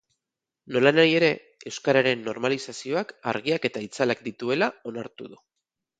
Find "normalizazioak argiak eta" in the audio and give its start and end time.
2.29-3.85